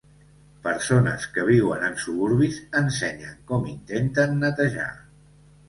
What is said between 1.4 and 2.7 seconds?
viuen en suburbis